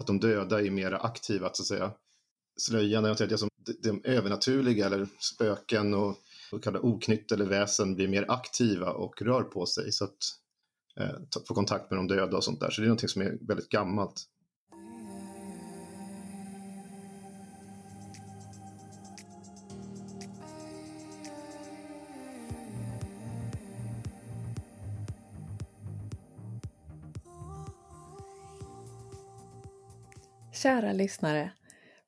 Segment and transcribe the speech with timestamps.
[0.00, 1.92] att de döda är mer aktiva, att, så att säga
[2.60, 3.48] slöjan, är det som
[3.82, 6.16] de övernaturliga eller spöken och
[6.50, 10.18] så kallade oknytt eller väsen blir mer aktiva och rör på sig så att
[11.00, 12.70] eh, få kontakt med de döda och sånt där.
[12.70, 14.22] Så det är någonting som är väldigt gammalt.
[30.62, 31.52] Kära lyssnare!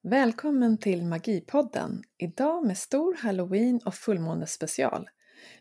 [0.02, 2.02] Välkommen till Magipodden!
[2.18, 5.10] Idag med stor halloween och fullmånespecial.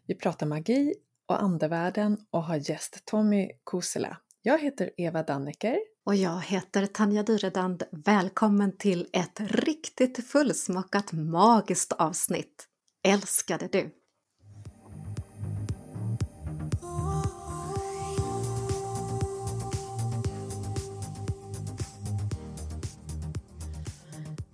[0.07, 0.93] Vi pratar magi
[1.27, 4.17] och andevärlden och har gäst Tommy Kusela.
[4.41, 5.79] Jag heter Eva Danneker.
[6.05, 7.83] Och jag heter Tanja Dyredand.
[7.91, 12.67] Välkommen till ett riktigt fullsmockat magiskt avsnitt.
[13.03, 14.00] Älskade du!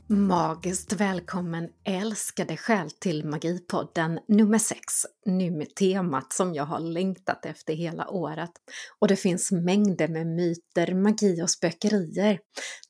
[0.10, 4.82] Magiskt välkommen älskade själ till Magipodden nummer 6,
[5.26, 8.50] nu med temat som jag har längtat efter hela året.
[9.00, 12.40] Och det finns mängder med myter, magi och spökerier.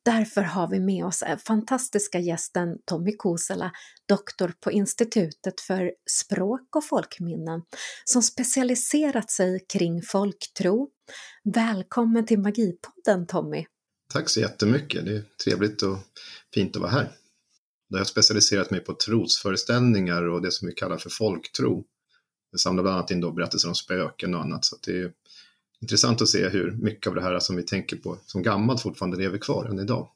[0.05, 3.71] Därför har vi med oss fantastiska gästen Tommy Kosela,
[4.09, 7.61] doktor på Institutet för språk och folkminnen,
[8.05, 10.89] som specialiserat sig kring folktro.
[11.43, 13.65] Välkommen till Magipodden Tommy!
[14.13, 15.05] Tack så jättemycket.
[15.05, 15.97] Det är trevligt och
[16.53, 17.11] fint att vara här.
[17.89, 21.83] Jag har specialiserat mig på trosföreställningar och det som vi kallar för folktro.
[22.51, 24.65] Det samlar bland annat in då berättelser om spöken och annat.
[24.65, 25.11] Så det är
[25.81, 29.17] intressant att se hur mycket av det här som vi tänker på som gammalt fortfarande
[29.17, 30.09] lever kvar än idag.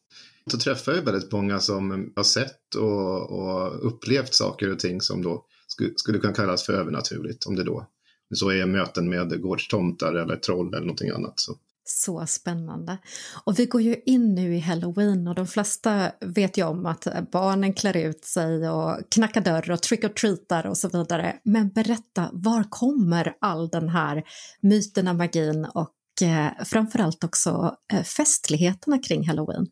[0.51, 5.23] Så träffar jag väldigt många som har sett och, och upplevt saker och ting som
[5.23, 7.45] då skulle, skulle kunna kallas för övernaturligt.
[7.45, 7.87] Om det då
[8.33, 11.39] så är möten med gårdstomtar eller troll eller någonting annat.
[11.39, 11.57] Så
[11.91, 12.97] så spännande.
[13.43, 17.07] Och vi går ju in nu i halloween och de flesta vet ju om att
[17.31, 21.39] barnen klär ut sig och knackar dörr och trick or treatar och så vidare.
[21.43, 24.23] Men berätta, var kommer all den här
[24.61, 29.67] myterna, magin och eh, framförallt också eh, festligheterna kring halloween?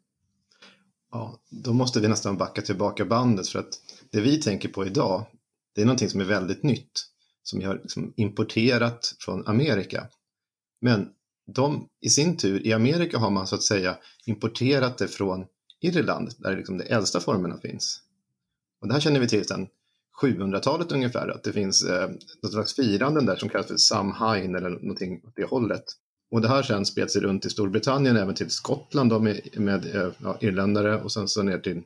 [1.11, 3.79] Ja, då måste vi nästan backa tillbaka bandet för att
[4.11, 5.25] det vi tänker på idag,
[5.75, 6.91] det är någonting som är väldigt nytt,
[7.43, 10.07] som vi har liksom importerat från Amerika.
[10.81, 11.09] Men
[11.53, 15.45] de i sin tur, i Amerika har man så att säga importerat det från
[15.81, 18.01] Irland där liksom de äldsta formerna finns.
[18.81, 19.67] Och det här känner vi till sedan
[20.21, 22.09] 700-talet ungefär, att det finns eh,
[22.43, 25.83] något slags firanden där som kallas för Samhain eller någonting åt det hållet.
[26.31, 29.95] Och det här sen spred sig runt i Storbritannien, även till Skottland då med, med
[29.95, 31.81] eh, ja, irländare och sen så ner till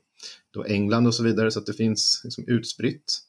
[0.54, 3.20] då England och så vidare, så att det finns liksom utspritt.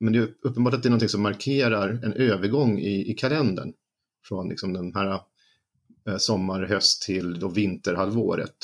[0.00, 3.72] Men det är uppenbart att det är någonting som markerar en övergång i, i kalendern
[4.28, 5.20] från liksom den här
[6.08, 8.56] Eh, sommar, höst till då vinterhalvåret.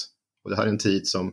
[0.45, 1.33] Och det här är en tid som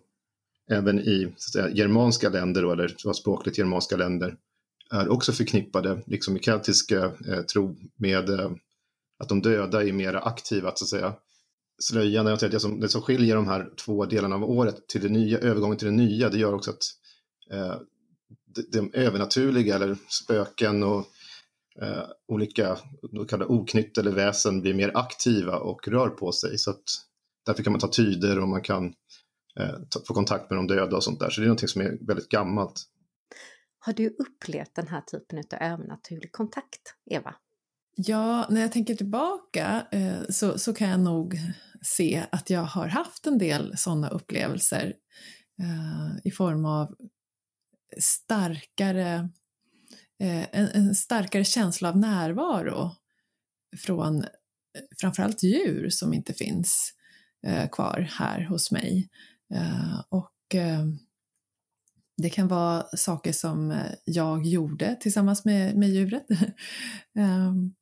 [0.71, 4.35] även i så att säga, germanska länder, då, eller språkligt germanska länder,
[4.91, 8.51] är också förknippade, liksom i keltiska eh, tro, med eh,
[9.19, 11.13] att de döda är mer aktiva, att, så att säga.
[11.79, 15.09] Slöjan, jag det, som, det som skiljer de här två delarna av året till det
[15.09, 16.83] nya, övergången till det nya, det gör också att
[17.51, 17.75] eh,
[18.45, 21.07] de, de övernaturliga eller spöken och
[21.81, 22.77] eh, olika
[23.27, 26.57] kallade oknytt eller väsen blir mer aktiva och rör på sig.
[26.57, 26.83] Så att
[27.45, 28.85] därför kan man ta tyder och man kan
[29.59, 31.29] eh, ta, få kontakt med de döda och sånt där.
[31.29, 32.83] Så det är någonting som är väldigt gammalt.
[33.79, 37.35] Har du upplevt den här typen av övernaturlig kontakt, Eva?
[37.95, 41.35] Ja, när jag tänker tillbaka eh, så, så kan jag nog
[41.81, 44.93] se att jag har haft en del sådana upplevelser
[45.59, 46.95] eh, i form av
[47.99, 49.29] starkare
[50.19, 52.95] Eh, en, en, starkare känsla av närvaro
[53.77, 54.29] från eh,
[55.01, 56.93] framförallt djur som inte finns
[57.47, 59.09] eh, kvar här hos mig.
[59.53, 60.85] Eh, och eh,
[62.17, 66.25] det kan vara saker som eh, jag gjorde tillsammans med, med djuret.
[67.19, 67.73] Ehm,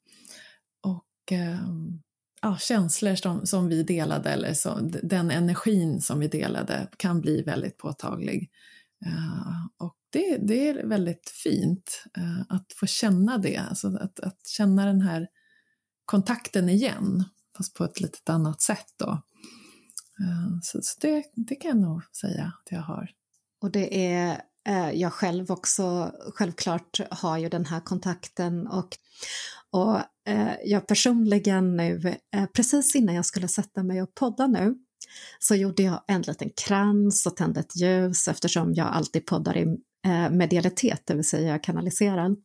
[0.82, 2.02] och ehm,
[2.42, 7.42] ja, känslor som, som vi delade, eller som, den energin som vi delade kan bli
[7.42, 8.50] väldigt påtaglig.
[9.06, 14.48] Eh, och det, det är väldigt fint eh, att få känna det, alltså att, att
[14.48, 15.28] känna den här
[16.06, 17.24] kontakten igen,
[17.58, 19.10] fast på ett lite annat sätt då.
[20.20, 23.10] Eh, så, så det, det kan jag nog säga att jag har.
[23.62, 24.42] Och det är
[24.94, 28.98] jag själv också, självklart har ju den här kontakten och,
[29.72, 30.00] och
[30.64, 32.16] jag personligen nu,
[32.56, 34.76] precis innan jag skulle sätta mig och podda nu,
[35.40, 39.78] så gjorde jag en liten krans och tände ett ljus eftersom jag alltid poddar i
[40.06, 42.36] Eh, medialitet, det vill säga kanaliserar.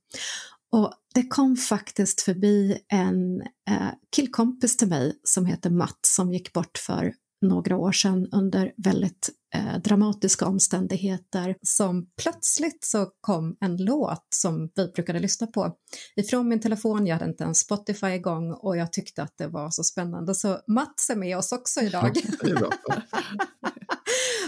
[0.72, 6.52] Och det kom faktiskt förbi en eh, killkompis till mig som heter Matt som gick
[6.52, 13.76] bort för några år sedan under väldigt eh, dramatiska omständigheter som plötsligt så kom en
[13.76, 15.72] låt som vi brukade lyssna på
[16.16, 17.06] ifrån min telefon.
[17.06, 20.34] Jag hade inte ens Spotify igång och jag tyckte att det var så spännande.
[20.34, 22.16] Så Mats är med oss också idag.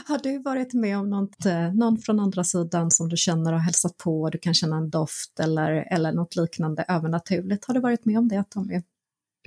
[0.06, 3.60] har du varit med om något, eh, någon från andra sidan som du känner och
[3.60, 4.30] hälsat på?
[4.30, 7.64] Du kan känna en doft eller, eller något liknande övernaturligt.
[7.64, 8.82] Har du varit med om det Tommy?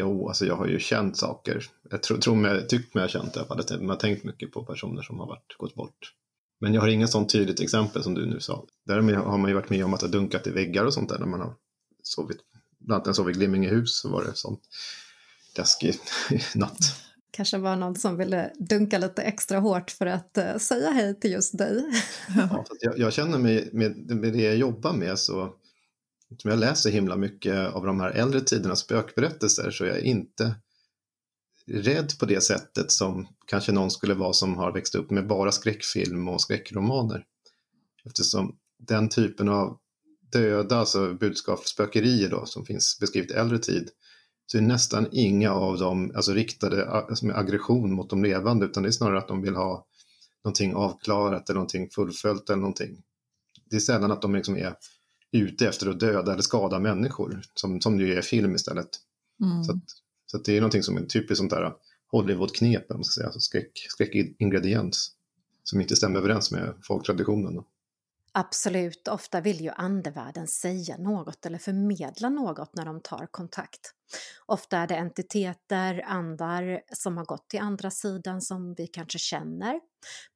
[0.02, 1.66] Jo, alltså jag har ju känt saker.
[1.90, 3.80] Jag tror, tror mig, tyckt mig ha känt det i alla fall.
[3.82, 6.14] Jag har tänkt mycket på personer som har varit, gått bort.
[6.60, 8.66] Men jag har inget sånt tydligt exempel som du nu sa.
[8.86, 11.20] Därmed har man ju varit med om att har dunkat i väggar och sånt där
[11.20, 11.54] när man har
[12.04, 12.38] sovit.
[12.80, 14.62] Bland annat när jag sov i Glimmingehus så var det sånt
[15.58, 15.96] läskig
[16.56, 16.80] natt.
[17.32, 21.32] Kanske var någon som ville dunka lite extra hårt för att uh, säga hej till
[21.32, 21.84] just dig.
[22.36, 25.54] ja, jag, jag, känner mig med, med det jag jobbar med så
[26.32, 30.56] eftersom jag läser himla mycket av de här äldre tidernas spökberättelser så jag är inte
[31.68, 35.52] rädd på det sättet som kanske någon skulle vara som har växt upp med bara
[35.52, 37.26] skräckfilm och skräckromaner.
[38.06, 39.78] Eftersom den typen av
[40.32, 43.90] döda, alltså budskapsspökerier då, som finns beskrivet i äldre tid,
[44.46, 48.84] så är nästan inga av dem alltså riktade alltså med aggression mot de levande, utan
[48.84, 49.86] det är snarare att de vill ha
[50.44, 53.04] någonting avklarat eller någonting fullföljt eller någonting.
[53.70, 54.76] Det är sällan att de liksom är
[55.32, 58.90] ute efter att döda eller skada människor, som, som ju är film istället.
[59.44, 59.64] Mm.
[59.64, 59.84] Så, att,
[60.26, 61.74] så att det är någonting som är typiskt sånt där
[62.12, 65.12] Hollywood-knep, alltså skräck, skräckingrediens,
[65.64, 67.64] som inte stämmer överens med folktraditionen.
[68.34, 73.94] Absolut, ofta vill ju andevärlden säga något eller förmedla något när de tar kontakt.
[74.46, 79.80] Ofta är det entiteter, andar som har gått till andra sidan som vi kanske känner.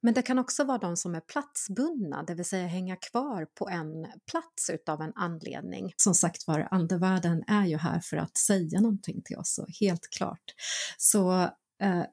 [0.00, 3.68] Men det kan också vara de som är platsbundna, det vill säga hänga kvar på
[3.68, 5.92] en plats utav en anledning.
[5.96, 10.10] Som sagt var, andevärlden är ju här för att säga någonting till oss, så helt
[10.10, 10.54] klart.
[10.98, 11.50] Så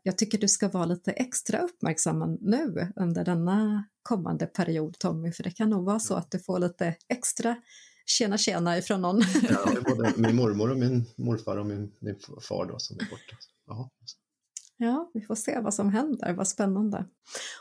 [0.04, 5.44] jag tycker du ska vara lite extra uppmärksam nu under denna kommande period Tommy, för
[5.44, 7.56] det kan nog vara så att du får lite extra
[8.06, 9.22] tjena tjena ifrån någon.
[9.50, 9.66] Ja,
[9.96, 12.20] både min mormor och min morfar och min, min
[12.50, 13.38] far då som är borta.
[13.68, 13.90] Jaha.
[14.78, 17.06] Ja, vi får se vad som händer, vad spännande.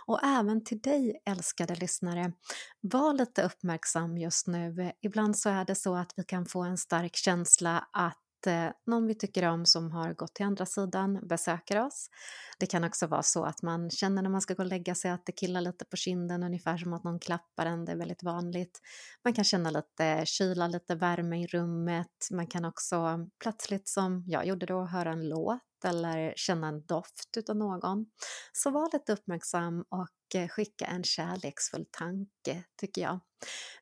[0.06, 2.32] Och även till dig älskade lyssnare,
[2.81, 4.93] var lite uppmärksam just nu.
[5.00, 8.71] Ibland så är det så att vi kan få en stark känsla att eh, Eh,
[8.87, 12.11] någon vi tycker om som har gått till andra sidan besöker oss.
[12.59, 15.11] Det kan också vara så att man känner när man ska gå och lägga sig
[15.11, 18.23] att det killar lite på kinden, ungefär som att någon klappar en, det är väldigt
[18.23, 18.81] vanligt.
[19.25, 22.29] Man kan känna lite kyla, lite värme i rummet.
[22.31, 27.37] Man kan också plötsligt, som jag gjorde då, höra en låt eller känna en doft
[27.37, 28.06] utav någon.
[28.53, 33.20] Så var lite uppmärksam och Eh, skicka en kärleksfull tanke, tycker jag.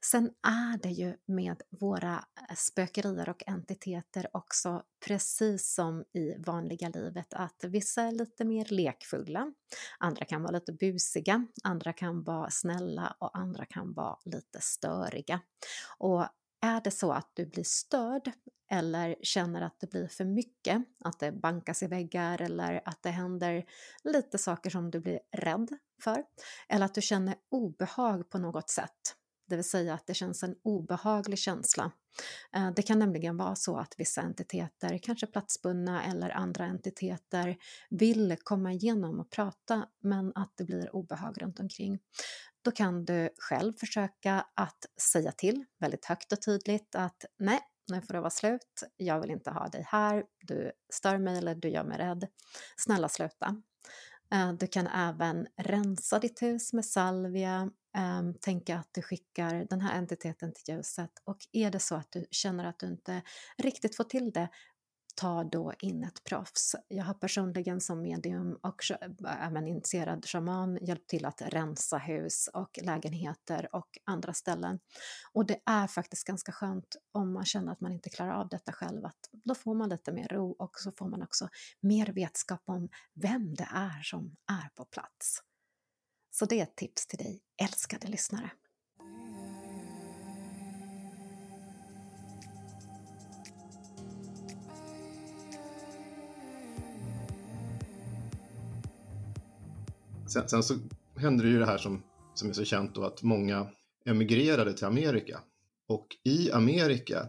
[0.05, 6.89] Sen är det ju med våra eh, spökerier och entiteter också precis som i vanliga
[6.89, 9.53] livet att vissa är lite mer lekfulla,
[9.99, 15.41] andra kan vara lite busiga, andra kan vara snälla och andra kan vara lite störiga.
[15.99, 16.27] Och
[16.63, 18.33] är det så att du blir störd
[18.71, 23.11] eller känner att det blir för mycket, att det bankas i väggar eller att det
[23.11, 23.65] händer
[24.05, 25.69] lite saker som du blir rädd
[26.03, 26.25] för,
[26.69, 29.17] eller att du känner obehag på något sätt,
[29.51, 31.93] det vill säga att det känns en obehaglig känsla.
[32.53, 37.57] Eh, det kan nämligen vara så att vissa entiteter, kanske platsbundna eller andra entiteter,
[37.91, 41.99] vill komma igenom och prata men att det blir obehag runt omkring.
[42.63, 48.01] Då kan du själv försöka att säga till väldigt högt och tydligt att nej, nu
[48.03, 51.69] får det vara slut, jag vill inte ha dig här, du stör mig eller du
[51.69, 52.27] gör mig rädd.
[52.77, 53.63] Snälla sluta.
[54.33, 59.81] Eh, du kan även rensa ditt hus med salvia, ehm, tänka att du skickar den
[59.81, 63.23] här entiteten till ljuset och är det så att du känner att du inte
[63.59, 64.49] riktigt får till det,
[65.15, 66.77] ta då in ett proffs.
[66.89, 68.83] Jag har personligen som medium och
[69.27, 74.79] även äh, initierad shaman hjälpt till att rensa hus och lägenheter och andra ställen.
[75.33, 78.73] Och det är faktiskt ganska skönt om man känner att man inte klarar av detta
[78.73, 81.49] själv, att då får man lite mer ro och så får man också
[81.81, 85.43] mer vetskap om vem det är som är på plats.
[86.31, 88.51] Så det är ett tips till dig, älskade lyssnare.
[100.33, 100.75] Sen, sen, så
[101.17, 102.03] hände det ju det här som,
[102.35, 103.67] som är så känt då att många
[104.07, 105.41] emigrerade till Amerika.
[105.89, 107.29] Och i Amerika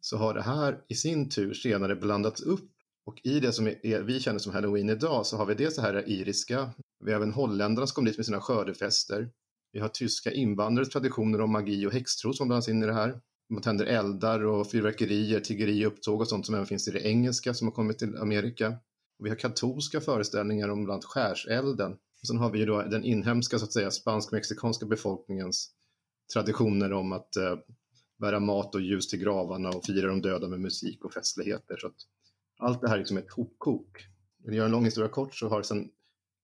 [0.00, 2.70] så har det här i sin tur senare blandats upp
[3.04, 5.82] och i det som är, vi känner som halloween idag så har vi dels det
[5.82, 6.70] här iriska,
[7.04, 9.30] vi har även holländarna som kom dit med sina skördefester.
[9.72, 13.20] Vi har tyska invandrares traditioner om magi och häxtro som blandas in i det här.
[13.50, 17.54] Man tänder eldar och fyrverkerier, tiggeri, upptåg och sånt som även finns i det engelska
[17.54, 18.68] som har kommit till Amerika.
[19.18, 21.96] Och vi har katolska föreställningar om bland annat skärselden.
[22.22, 25.70] Och sen har vi ju då den inhemska, så att säga, spansk-mexikanska befolkningens
[26.32, 27.56] traditioner om att eh,
[28.20, 31.76] bära mat och ljus till gravarna och fira de döda med musik och festligheter.
[31.76, 31.96] Så att
[32.58, 34.06] allt det här liksom är liksom ett hopkok.
[34.44, 35.88] Vill göra en lång historia kort så har det sen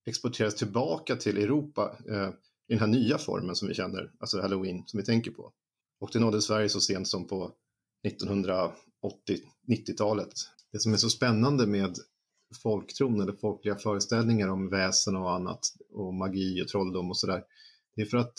[0.06, 2.28] exporterats tillbaka till Europa eh,
[2.68, 5.52] i den här nya formen som vi känner, alltså halloween som vi tänker på.
[6.00, 7.52] Och det nådde Sverige så sent som på
[8.06, 10.32] 1980-90-talet.
[10.72, 11.96] Det som är så spännande med
[12.62, 15.60] folktron eller folkliga föreställningar om väsen och annat
[15.92, 17.44] och magi och trolldom och sådär.
[17.96, 18.34] Det är för att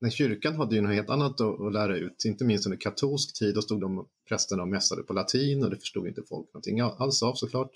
[0.00, 3.54] när kyrkan hade ju något helt annat att, lära ut, inte minst under katolsk tid,
[3.54, 7.22] då stod de prästerna och mässade på latin och det förstod inte folk någonting alls
[7.22, 7.70] av såklart.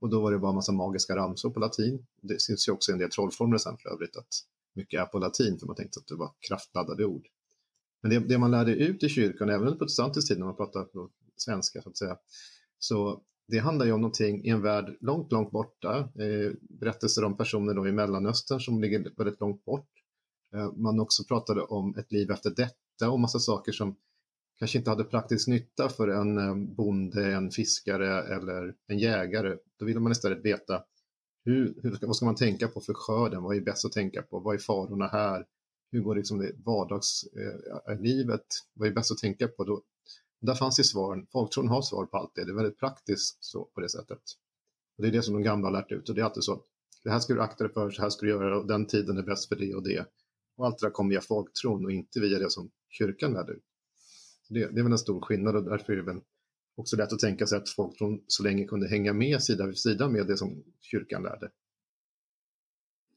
[0.00, 2.06] Och då var det bara en massa magiska ramsor på latin.
[2.22, 4.28] Det syns ju också i en del trollformler sen för övrigt att
[4.74, 7.26] mycket är på latin för man tänkte att det var kraftladdade ord.
[8.02, 10.86] Men det, det man lärde ut i kyrkan, även under protestantisk tid när man pratar
[11.36, 12.16] svenska så att säga,
[12.78, 15.98] så det handlar ju om någonting i en värld långt, långt borta.
[15.98, 19.88] Eh, berättelser om personer då i Mellanöstern som ligger väldigt långt bort.
[20.54, 23.96] Eh, man också pratade om ett liv efter detta och massa saker som
[24.58, 29.56] kanske inte hade praktisk nytta för en eh, bonde, en fiskare eller en jägare.
[29.78, 30.82] Då ville man istället veta
[31.44, 33.42] hur, hur, vad ska man tänka på för skörden?
[33.42, 34.40] Vad är bäst att tänka på?
[34.40, 35.46] Vad är farorna här?
[35.92, 38.46] Hur går liksom det vardagslivet?
[38.74, 39.64] Vad är bäst att tänka på?
[39.64, 39.82] Då,
[40.46, 41.26] där fanns ju svaren.
[41.32, 42.44] Folktron har svar på allt det.
[42.44, 44.22] Det är väldigt praktiskt så, på det sättet.
[44.96, 46.64] Och det är det som de gamla har lärt ut och det är alltid så.
[47.04, 49.18] Det här ska du akta dig för, så här ska du göra och den tiden
[49.18, 50.06] är bäst för det och det.
[50.56, 53.64] Och allt det där kommer via folktron och inte via det som kyrkan lärde ut.
[54.48, 56.20] Det, det är väl en stor skillnad och därför är det väl
[56.76, 60.08] också lätt att tänka sig att folktron så länge kunde hänga med sida vid sida
[60.08, 61.50] med det som kyrkan lärde.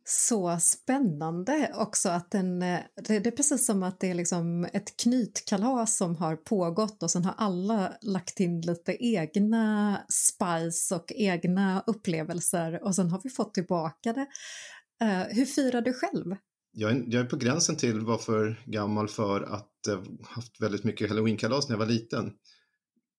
[0.08, 4.68] Så spännande också att den, eh, det, det, är precis som att det är liksom
[4.74, 11.12] ett knytkalas som har pågått och sen har alla lagt in lite egna spice och
[11.16, 14.28] egna upplevelser och sen har vi fått tillbaka det.
[15.04, 16.36] Uh, hur firar du själv?
[16.72, 20.84] Jag är, jag är på gränsen till var för gammal för att uh, haft väldigt
[20.84, 22.34] mycket halloweenkalas när jag var liten.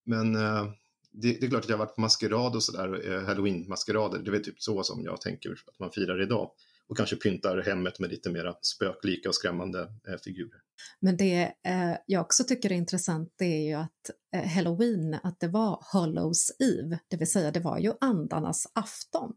[0.04, 0.64] Men uh,
[1.12, 4.30] det, det, är klart att jag har varit på maskerad och sådär, uh, halloween-maskerader, det
[4.30, 6.50] är väl typ så som jag tänker att man firar idag
[6.88, 10.60] och kanske pyntar hemmet med lite mera spöklika och skrämmande eh, figurer.
[11.00, 15.40] Men det eh, jag också tycker är intressant det är ju att eh, Halloween, att
[15.40, 19.32] det var Hollows Eve, det vill säga det var ju andarnas afton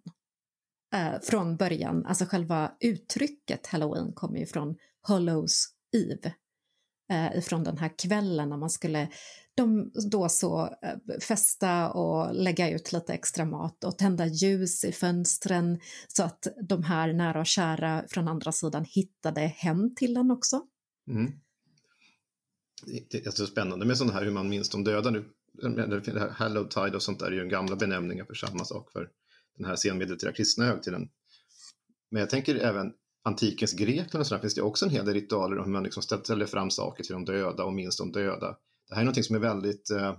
[0.96, 2.06] eh, från början.
[2.06, 4.76] Alltså själva uttrycket Halloween kommer ju från
[5.08, 5.66] Hollows
[5.98, 6.34] Eve,
[7.12, 9.10] eh, ifrån den här kvällen när man skulle
[9.60, 14.92] de då så eh, fästa och lägga ut lite extra mat och tända ljus i
[14.92, 20.32] fönstren så att de här nära och kära från andra sidan hittade hem till en
[20.32, 20.62] också.
[21.08, 21.32] Mm.
[23.12, 25.26] Det är så spännande med sådana här hur man minns de döda nu.
[25.54, 26.02] Det
[26.70, 29.10] tide och sånt där är ju gamla benämningar för samma sak för
[29.58, 31.10] den här senmedeltida kristna högtiden.
[32.12, 35.58] Men jag tänker även antikens Grekland och sådär finns det också en hel del ritualer
[35.58, 38.58] om hur man liksom ställer fram saker till de döda och minns de döda.
[38.90, 40.16] Det här är något som är väldigt eh,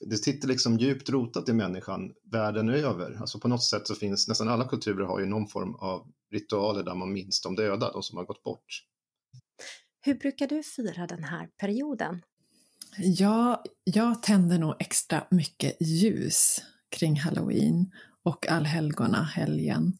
[0.00, 3.16] det sitter liksom djupt rotat i människan världen över.
[3.20, 6.82] Alltså på något sätt så finns nästan alla kulturer har ju någon form av ritualer
[6.82, 8.84] där man minns de döda, de som har gått bort.
[10.00, 12.22] Hur brukar du fira den här perioden?
[12.98, 17.92] Ja, jag tänder nog extra mycket ljus kring halloween
[18.22, 19.98] och allhelgona helgen.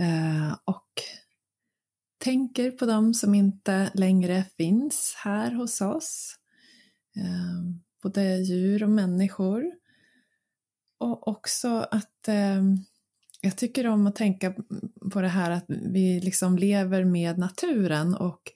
[0.00, 0.90] Eh, och
[2.18, 6.36] tänker på dem som inte längre finns här hos oss.
[7.16, 7.62] Eh,
[8.02, 9.64] både djur och människor.
[10.98, 12.62] Och också att eh,
[13.40, 14.54] jag tycker om att tänka
[15.12, 18.52] på det här att vi liksom lever med naturen och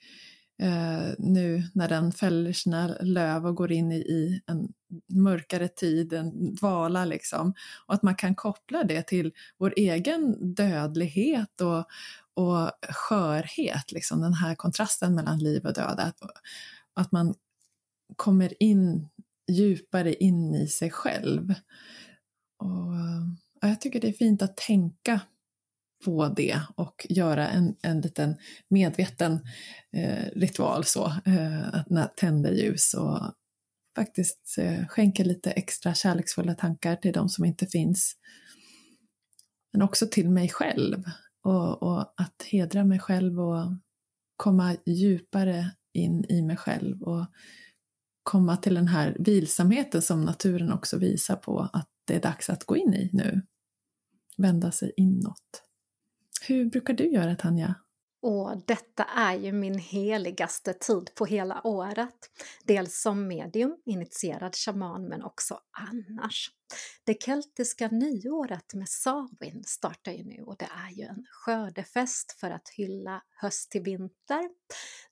[0.63, 4.69] eh, nu när den fäller sina löv och går in i, i en
[5.09, 7.55] mörkare tid, en dvala liksom.
[7.87, 11.85] Och att man kan koppla det till vår egen dödlighet och,
[12.35, 16.01] och skörhet, liksom den här kontrasten mellan liv och död.
[16.01, 16.19] Att,
[16.95, 17.35] att man
[18.17, 19.09] kommer in
[19.51, 21.55] djupare in i sig själv.
[22.59, 22.95] Och,
[23.61, 25.21] ja, jag tycker det är fint att tänka
[26.05, 28.37] på det och göra en, en liten
[28.69, 29.41] medveten
[29.93, 33.35] eh, ritual så, eh, att tända ljus och
[33.97, 38.17] faktiskt eh, skänka lite extra kärleksfulla tankar till de som inte finns.
[39.73, 41.05] Men också till mig själv
[41.45, 43.73] och, och att hedra mig själv och
[44.37, 47.27] komma djupare in i mig själv och
[48.31, 52.65] komma till den här vilsamheten som naturen också visar på att det är dags att
[52.65, 53.43] gå in i nu.
[54.37, 55.63] Vända sig inåt.
[56.49, 57.75] Hur brukar du göra, Tanja?
[58.23, 62.31] Och detta är ju min heligaste tid på hela året.
[62.65, 66.51] Dels som medium, initierad shaman, men också annars.
[67.05, 72.51] Det keltiska nyåret med Samhain startar ju nu och det är ju en skördefest för
[72.51, 74.51] att hylla höst till vinter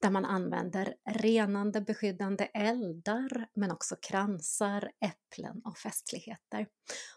[0.00, 6.66] där man använder renande beskyddande eldar men också kransar, äpplen och festligheter.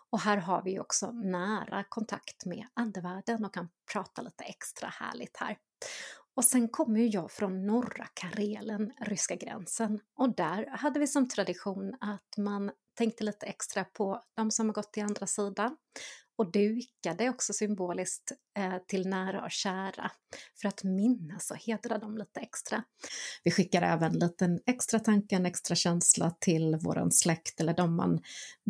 [0.10, 4.88] Och här har vi ju också nära kontakt med andevärlden och kan prata lite extra
[4.88, 5.58] härligt här.
[6.36, 11.28] Och sen kommer ju jag från norra Karelen, ryska gränsen, och där hade vi som
[11.28, 15.78] tradition att man tänkte lite extra på de som har gått till andra sidan
[16.42, 20.12] och dukade också symboliskt eh, till nära och kära
[20.62, 22.84] för att minnas och hedra dem lite extra.
[23.44, 28.22] Vi skickar även en extra tanke, en extra känsla till våran släkt eller de man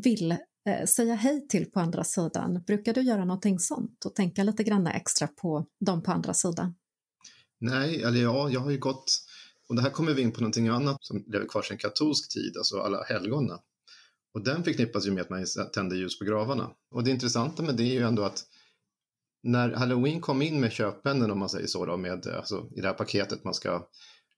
[0.04, 2.64] vill eh, säga hej till på andra sidan.
[2.68, 6.76] Brukar du göra någonting sånt och tänka lite grann extra på dem på andra sidan?
[7.60, 9.18] Nej, eller ja, jag har ju gått,
[9.70, 12.58] och det här kommer vi in på någonting annat som lever kvar sedan katolsk tid,
[12.58, 13.60] alltså alla helgona.
[14.34, 16.72] Och den förknippas ju med att man tänder ljus på gravarna.
[16.92, 18.44] Och det intressanta med det är ju ändå att
[19.44, 22.88] när halloween kom in med köpmännen om man säger så då, med, alltså, i det
[22.88, 23.88] här paketet man ska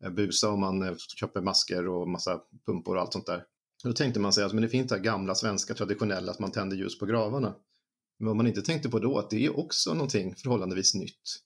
[0.04, 3.44] eh, busa och man eh, köper masker och massa pumpor och allt sånt där.
[3.84, 6.52] Då tänkte man sig att men det finns det här gamla svenska traditionella att man
[6.52, 7.56] tänder ljus på gravarna.
[8.20, 11.44] Men vad man inte tänkte på då att det är också någonting förhållandevis nytt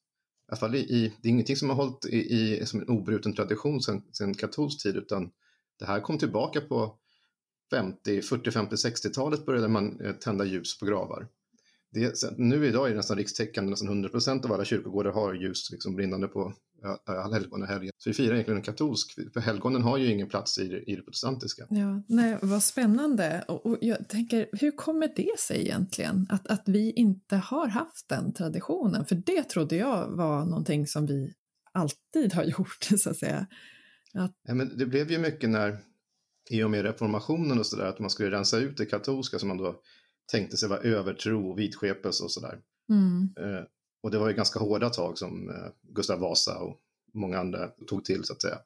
[0.47, 3.33] i alla fall i, det är ingenting som har hållit i, i som en obruten
[3.33, 5.31] tradition sedan katolsk tid utan
[5.79, 6.99] det här kom tillbaka på
[7.71, 11.27] 50, 40, 50, 60-talet började man eh, tända ljus på gravar.
[11.91, 15.71] Det, nu idag är det nästan rikstäckande, nästan 100 procent av alla kyrkogårdar har ljus
[15.71, 16.53] liksom brinnande på
[17.05, 17.91] allhelgonahelgen.
[17.97, 21.01] Så vi firar egentligen en katolsk, för helgonen har ju ingen plats i, i det
[21.01, 21.65] protestantiska.
[21.69, 23.45] Ja, nej, vad spännande.
[23.47, 28.09] Och, och, jag tänker, hur kommer det sig egentligen att, att vi inte har haft
[28.09, 29.05] den traditionen?
[29.05, 31.33] För det trodde jag var någonting som vi
[31.71, 33.47] alltid har gjort, så att säga.
[34.13, 34.31] Att...
[34.47, 35.79] Ja, men det blev ju mycket när,
[36.49, 39.57] i och med reformationen och sådär, att man skulle rensa ut det katolska som man
[39.57, 39.81] då
[40.31, 42.59] tänkte sig var övertro och vidskepelse och sådär.
[42.89, 43.29] Mm.
[43.39, 43.63] Eh,
[44.03, 46.81] och det var ju ganska hårda tag som eh, Gustav Vasa och
[47.13, 48.57] många andra tog till så att säga.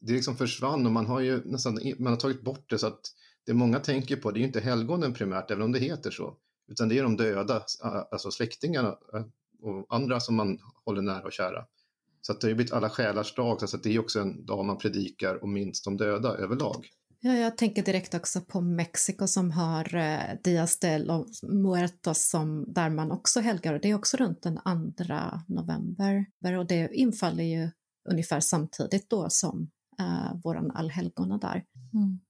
[0.00, 3.00] Det liksom försvann och man har ju nästan man har tagit bort det så att
[3.46, 6.36] det många tänker på det är ju inte helgonen primärt, även om det heter så,
[6.68, 7.62] utan det är de döda,
[8.10, 9.24] alltså släktingarna eh,
[9.62, 11.64] och andra som man håller nära och kära.
[12.20, 14.46] Så att det har ju blivit alla själars dag, så att det är också en
[14.46, 16.88] dag man predikar och minns de döda överlag.
[17.20, 22.72] Ja, jag tänker direkt också på Mexiko som har eh, Dias de los Muertos som,
[22.72, 24.62] där man också helgar och det är också runt den 2
[25.48, 26.26] november
[26.58, 27.70] och det infaller ju
[28.10, 31.64] ungefär samtidigt då som eh, våran allhelgona där.
[31.94, 32.20] Mm.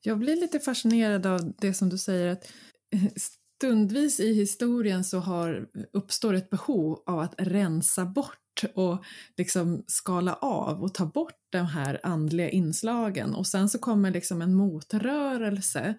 [0.00, 2.52] Jag blir lite fascinerad av det som du säger att
[2.94, 8.38] eh, stundvis i historien så har, uppstår ett behov av att rensa bort
[8.74, 9.04] och
[9.36, 14.42] liksom skala av och ta bort de här andliga inslagen och sen så kommer liksom
[14.42, 15.94] en motrörelse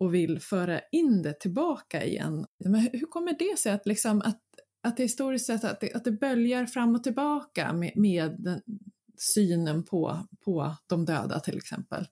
[0.00, 2.46] och vill föra in det tillbaka igen.
[2.64, 4.40] Men hur kommer det sig att, liksom, att,
[4.82, 8.60] att det historiskt sett att det, att det böljar fram och tillbaka med, med den,
[9.34, 12.06] synen på, på de döda till exempel?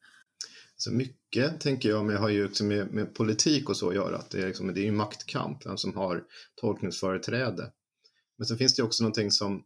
[0.76, 4.16] Så mycket tänker jag med, har ju också med, med politik och så att göra,
[4.16, 6.24] att det är, liksom, det är ju maktkamp, vem som har
[6.60, 7.72] tolkningsföreträde.
[8.38, 9.64] Men så finns det också någonting som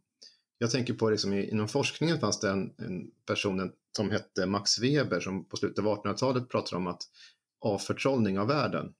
[0.61, 5.19] jag tänker på liksom, inom forskningen fanns det en, en person som hette Max Weber
[5.19, 7.01] som på slutet av 1800-talet pratade om att
[7.61, 8.93] avförtrollning av världen.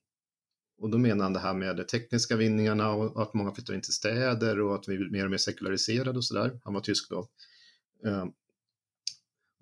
[0.78, 3.80] Och då menar han det här med de tekniska vinningarna och att många flyttar in
[3.80, 6.60] till städer och att vi blir mer och mer sekulariserade och sådär.
[6.64, 7.28] Han var tysk då.
[8.06, 8.32] Ehm,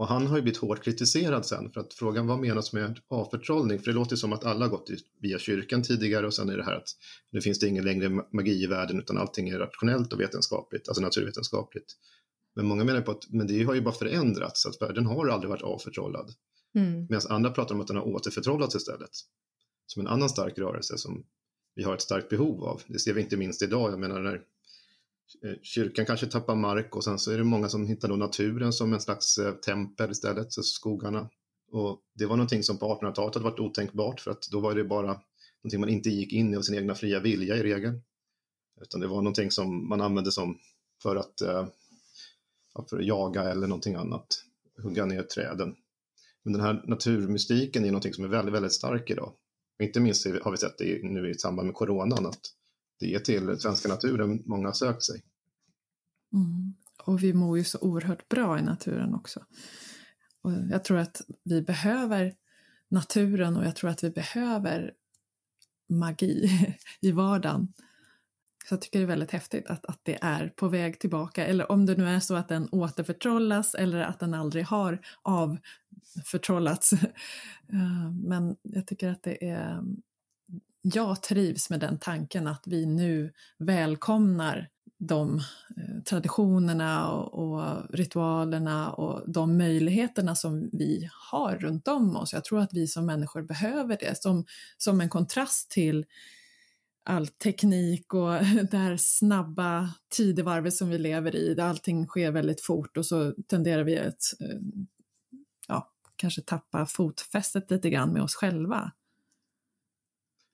[0.00, 3.78] och han har ju blivit hårt kritiserad sen för att frågan vad menas med avförtrollning?
[3.78, 6.74] För det låter som att alla gått via kyrkan tidigare och sen är det här
[6.74, 6.88] att
[7.30, 11.02] nu finns det ingen längre magi i världen utan allting är rationellt och vetenskapligt, alltså
[11.02, 11.92] naturvetenskapligt.
[12.56, 15.50] Men många menar på att men det har ju bara förändrats, att världen har aldrig
[15.50, 16.34] varit avförtrollad.
[16.74, 17.06] Mm.
[17.10, 19.10] Medan andra pratar om att den har återförtrollats istället.
[19.86, 21.24] Som en annan stark rörelse som
[21.74, 22.82] vi har ett starkt behov av.
[22.86, 23.92] Det ser vi inte minst idag.
[23.92, 24.40] Jag menar när
[25.44, 28.72] Eh, kyrkan kanske tappar mark och sen så är det många som hittar då naturen
[28.72, 31.28] som en slags eh, tempel istället, så skogarna.
[31.72, 34.84] Och det var någonting som på 1800-talet hade varit otänkbart för att då var det
[34.84, 35.20] bara
[35.62, 38.00] någonting man inte gick in i av sin egna fria vilja i regel.
[38.80, 40.58] Utan det var någonting som man använde som
[41.02, 41.66] för att, eh,
[42.88, 44.44] för att jaga eller någonting annat,
[44.82, 45.76] hugga ner träden.
[46.42, 49.32] Men den här naturmystiken är någonting som är väldigt, väldigt stark idag.
[49.82, 52.40] Inte minst har vi sett det nu i samband med coronan att
[53.00, 55.22] det är till svenska naturen många har sökt sig.
[56.32, 56.74] Mm.
[57.04, 59.44] Och vi mår ju så oerhört bra i naturen också.
[60.42, 62.34] Och jag tror att vi behöver
[62.88, 64.92] naturen och jag tror att vi behöver
[65.88, 66.50] magi
[67.00, 67.72] i vardagen.
[68.68, 71.72] Så jag tycker det är väldigt häftigt att, att det är på väg tillbaka, eller
[71.72, 76.92] om det nu är så att den återförtrollas eller att den aldrig har avförtrollats.
[77.72, 79.82] Eh, men jag tycker att det är
[80.82, 85.38] jag trivs med den tanken att vi nu välkomnar de
[85.76, 92.32] eh, traditionerna och, ritualerna och de möjligheterna som vi har runt om oss.
[92.32, 94.44] Jag tror att vi som människor behöver det som,
[94.76, 96.06] som en kontrast till
[97.04, 98.32] all teknik och
[98.70, 103.32] det här snabba tidevarvet som vi lever i, där allting sker väldigt fort och så
[103.46, 104.58] tenderar vi att eh,
[105.68, 108.92] ja, kanske tappa fotfästet lite grann med oss själva.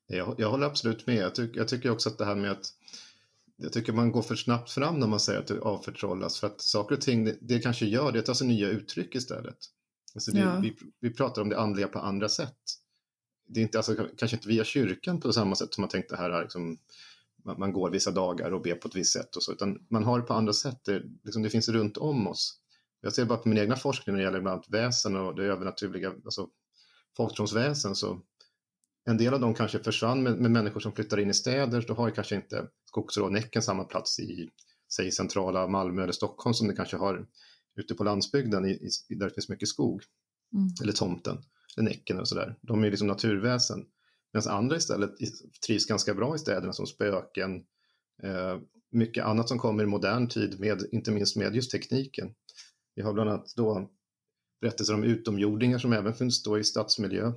[0.07, 1.16] Jag, jag håller absolut med.
[1.16, 2.73] Jag, tyck, jag tycker också att det här med att
[3.57, 6.61] jag tycker man går för snabbt fram när man säger att det avförtrollas för att
[6.61, 9.59] saker och ting det, det kanske gör det tar sig nya uttryck istället.
[10.14, 10.59] Alltså det, ja.
[10.61, 12.59] vi, vi pratar om det andliga på andra sätt.
[13.49, 16.42] Det är inte, alltså, kanske inte via kyrkan på samma sätt som man tänkte här,
[16.42, 16.79] liksom,
[17.45, 20.05] man, man, går vissa dagar och ber på ett visst sätt och så, utan man
[20.05, 20.85] har det på andra sätt.
[20.85, 22.61] Det, liksom, det finns runt om oss.
[23.01, 25.45] Jag ser bara på min egna forskning när det gäller bland annat väsen och det
[25.45, 26.49] övernaturliga, alltså
[27.16, 28.21] folktronsväsen så
[29.07, 31.95] en del av dem kanske försvann med, med, människor som flyttar in i städer, då
[31.95, 34.51] har kanske inte Skogsrånäcken samma plats i,
[34.97, 37.27] säg centrala Malmö eller Stockholm som det kanske har
[37.77, 38.71] ute på landsbygden i,
[39.09, 40.03] i, där det finns mycket skog.
[40.55, 40.69] Mm.
[40.83, 41.38] Eller tomten,
[41.77, 42.57] eller Näcken och sådär.
[42.62, 43.87] De är liksom naturväsen.
[44.33, 45.11] Medan andra istället
[45.66, 47.55] trivs ganska bra i städerna som spöken,
[48.23, 48.59] eh,
[48.90, 52.35] mycket annat som kommer i modern tid, med, inte minst med just tekniken.
[52.95, 53.90] Vi har bland annat då
[54.61, 57.33] berättelser om utomjordingar som även finns då i stadsmiljö.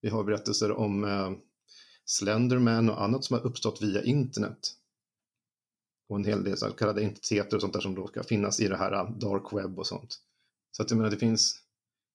[0.00, 1.32] Vi har berättelser om eh,
[2.04, 4.74] Slenderman och annat som har uppstått via internet.
[6.08, 8.68] Och en hel del så kallade entiteter och sånt där som då ska finnas i
[8.68, 10.18] det här eh, dark web och sånt.
[10.70, 11.62] Så att jag menar, det finns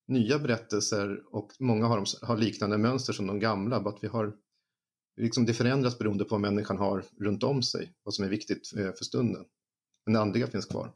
[0.07, 4.33] nya berättelser och många har, har liknande mönster som de gamla, bara att vi har
[5.21, 8.73] liksom det förändras beroende på vad människan har runt om sig, vad som är viktigt
[8.77, 9.45] eh, för stunden.
[10.05, 10.93] Men det andliga finns kvar.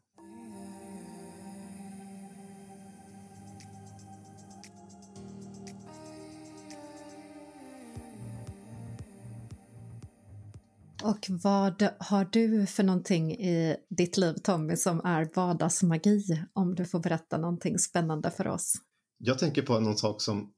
[11.08, 16.44] Och vad har du för någonting i ditt liv Tommy som är vardagsmagi?
[16.54, 18.74] Om du får berätta någonting spännande för oss.
[19.18, 20.54] Jag tänker på någon sak som,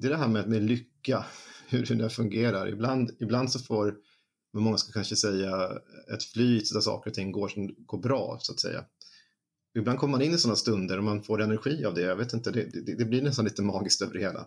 [0.00, 1.26] det är det här med, med lycka,
[1.68, 2.68] hur, det fungerar.
[2.68, 3.96] Ibland, ibland så får,
[4.54, 5.70] många ska kanske säga,
[6.14, 8.84] ett flyt där saker och ting går, som går bra så att säga.
[9.78, 12.00] Ibland kommer man in i sådana stunder och man får energi av det.
[12.00, 14.46] Jag vet inte, det, det, det blir nästan lite magiskt över det hela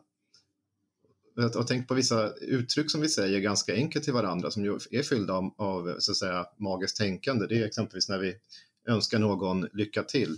[1.35, 4.79] jag har tänkt på vissa uttryck som vi säger ganska enkelt till varandra som ju
[4.91, 7.47] är fyllda av, av så att säga, magiskt tänkande.
[7.47, 8.35] Det är exempelvis när vi
[8.87, 10.37] önskar någon lycka till.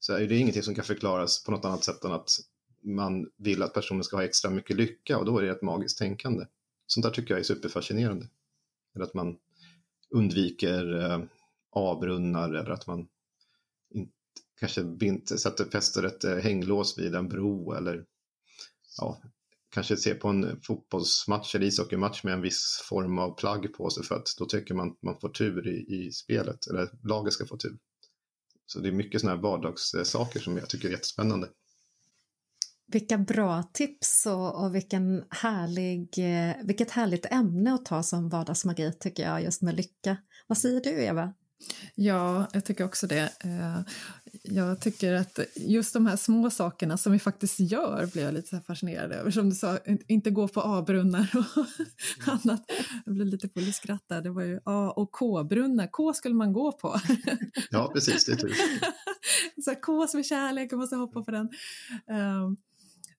[0.00, 2.30] Så är det ingenting som kan förklaras på något annat sätt än att
[2.82, 5.98] man vill att personen ska ha extra mycket lycka och då är det ett magiskt
[5.98, 6.44] tänkande.
[6.86, 8.28] Sånt där tycker jag är superfascinerande.
[8.94, 9.36] Eller att man
[10.10, 11.20] undviker eh,
[11.70, 13.08] avbrunnar eller att man
[13.90, 14.12] inte,
[14.60, 18.04] kanske bind, sätter, fäster ett eh, hänglås vid en bro eller
[18.98, 19.18] ja,
[19.70, 24.04] kanske se på en fotbollsmatch eller ishockeymatch med en viss form av plagg på sig
[24.04, 27.46] för att då tycker man att man får tur i, i spelet, eller laget ska
[27.46, 27.78] få tur.
[28.66, 31.48] Så det är mycket sådana här vardagssaker som jag tycker är jättespännande.
[32.92, 38.92] Vilka bra tips och, och vilken härlig, eh, vilket härligt ämne att ta som vardagsmagi
[39.00, 40.16] tycker jag, just med lycka.
[40.46, 41.34] Vad säger du Eva?
[41.94, 43.32] Ja, jag tycker också det.
[44.42, 48.60] Jag tycker att just de här små sakerna som vi faktiskt gör blir jag lite
[48.60, 49.30] fascinerad över.
[49.30, 52.70] Som du sa, inte gå på A-brunnar och annat.
[53.04, 54.22] Jag blev lite full i skratt där.
[54.22, 55.86] Det var ju A och K-brunnar.
[55.86, 57.00] K skulle man gå på.
[57.70, 58.24] Ja, precis.
[58.24, 58.54] Det är tur.
[59.64, 61.48] Så K som är kärlek, jag måste hoppa på den.
[62.10, 62.56] Um,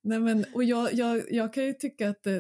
[0.02, 2.40] Nej, men, och jag, jag, jag kan ju tycka att eh,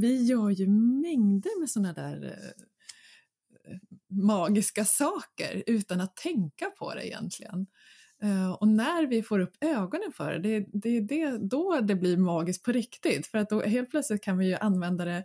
[0.00, 0.68] vi gör ju
[1.02, 7.66] mängder med sådana där eh, magiska saker utan att tänka på det egentligen.
[8.24, 12.16] Uh, och när vi får upp ögonen för det, det, det, det då det blir
[12.16, 13.26] magiskt på riktigt.
[13.26, 15.24] För att då helt plötsligt kan vi ju använda det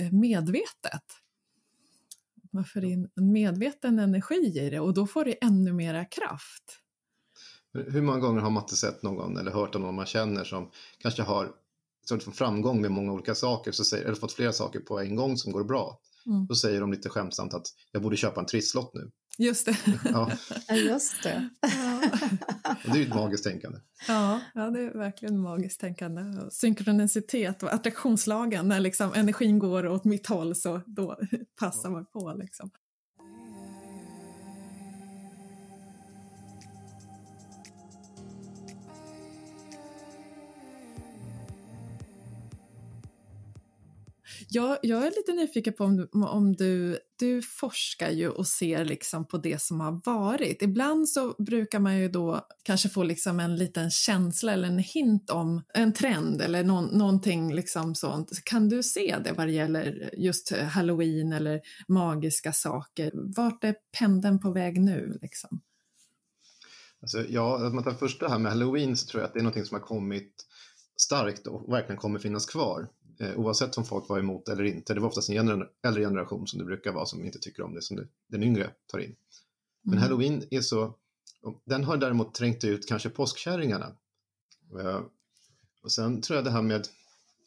[0.00, 1.02] uh, medvetet.
[2.52, 6.78] Man får in en medveten energi i det och då får det ännu mera kraft.
[7.74, 10.70] Hur många gånger har man inte sett någon eller hört om någon man känner som
[10.98, 11.52] kanske har
[12.32, 15.52] framgång med många olika saker, så säger, eller fått flera saker på en gång som
[15.52, 16.00] går bra.
[16.26, 16.46] Mm.
[16.46, 19.10] Då säger de lite skämtsamt att jag borde köpa en trisslott nu.
[19.38, 19.76] Just det.
[20.04, 20.30] Ja,
[20.74, 21.48] just det
[22.84, 23.78] det är ju ett magiskt tänkande.
[24.08, 26.22] Ja, ja, det är verkligen magiskt tänkande.
[26.50, 31.18] Synkronicitet och attraktionslagen, när liksom energin går åt mitt håll så då
[31.60, 32.34] passar man på.
[32.38, 32.70] Liksom.
[44.54, 48.84] Jag, jag är lite nyfiken på om du, om du, du forskar ju och ser
[48.84, 50.62] liksom på det som har varit.
[50.62, 55.30] Ibland så brukar man ju då kanske få liksom en liten känsla eller en hint
[55.30, 58.30] om en trend eller någon, någonting liksom sånt.
[58.44, 63.12] Kan du se det vad det gäller just halloween eller magiska saker?
[63.36, 65.60] Vart är pendeln på väg nu liksom?
[67.02, 69.44] Alltså, ja, om man tar första här med halloween så tror jag att det är
[69.44, 70.46] någonting som har kommit
[70.96, 72.88] starkt och verkligen kommer finnas kvar.
[73.22, 74.94] Eh, oavsett om folk var emot eller inte.
[74.94, 77.74] Det var oftast en gener äldre generation som det brukar vara som inte tycker om
[77.74, 79.16] det som den yngre tar in.
[79.82, 80.02] Men mm.
[80.02, 80.94] halloween är så,
[81.64, 83.96] den har däremot trängt ut kanske påskkärringarna.
[84.80, 85.00] Eh,
[85.82, 86.88] och sen tror jag det här med,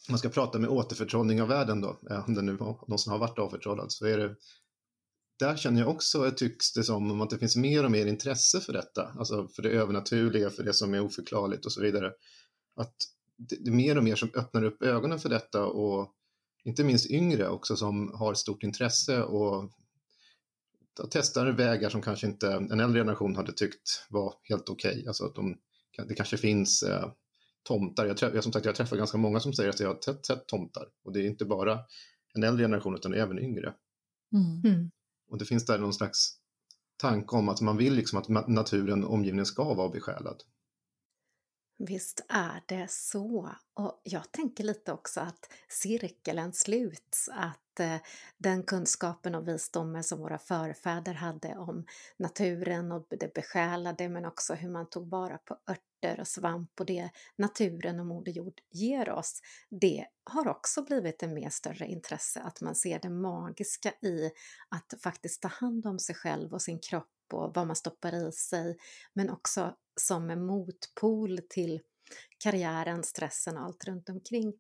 [0.10, 3.12] man ska prata med återförtrollning av världen då, eh, om det nu var någon som
[3.12, 4.36] har varit avförtrollad, så är det
[5.40, 8.74] där känner jag också, tycks det som, att det finns mer och mer intresse för
[8.74, 12.12] detta, alltså för det övernaturliga, för det som är oförklarligt och så vidare.
[12.76, 12.96] Att
[13.38, 16.12] det, är mer och mer som öppnar upp ögonen för detta och
[16.64, 19.72] inte minst yngre också som har stort intresse och
[21.12, 24.92] testar vägar som kanske inte en äldre generation hade tyckt var helt okej.
[24.92, 25.08] Okay.
[25.08, 25.58] Alltså att de,
[26.08, 27.12] det kanske finns eh,
[27.64, 28.06] tomtar.
[28.06, 30.26] Jag, träff, jag, som sagt, jag träffar ganska många som säger att jag har sett,
[30.26, 31.80] sett tomtar och det är inte bara
[32.34, 33.74] en äldre generation utan även yngre.
[34.34, 34.76] Mm.
[34.76, 34.92] mm.
[35.30, 36.38] Och det finns där någon slags
[36.98, 40.44] tanke om att man vill liksom att naturen, omgivningen ska vara besjälad.
[41.78, 43.50] Visst är det så.
[43.74, 47.98] Och jag tänker lite också att cirkeln sluts, att eh,
[48.38, 51.86] den kunskapen och visdomen som våra förfäder hade om
[52.18, 56.86] naturen och det besjälade, men också hur man tog vara på örter och svamp och
[56.86, 62.42] det naturen och Moder Jord ger oss, det har också blivit en mer större intresse,
[62.42, 64.32] att man ser det magiska i
[64.70, 68.32] att faktiskt ta hand om sig själv och sin kropp och vad man stoppar i
[68.32, 68.78] sig,
[69.14, 71.82] men också som en motpol till
[72.38, 74.54] karriären, stressen och allt runt omkring.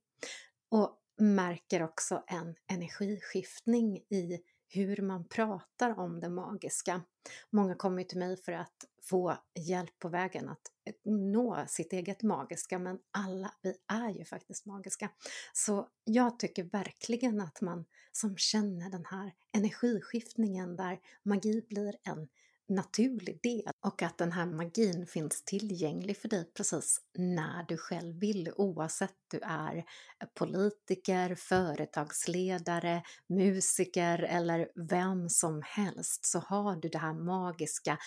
[0.69, 7.01] Och märker också en energiskiftning i hur man pratar om det magiska.
[7.49, 10.71] Många kommer till mig för att få hjälp på vägen att
[11.05, 15.09] nå sitt eget magiska, men alla vi är ju faktiskt magiska.
[15.53, 22.27] Så jag tycker verkligen att man som känner den här energiskiftningen där magi blir en
[22.67, 28.19] naturlig del och att den här magin finns tillgänglig för dig precis när du själv
[28.19, 29.85] vill oavsett du är
[30.33, 37.97] politiker, företagsledare, musiker eller vem som helst så har du det här magiska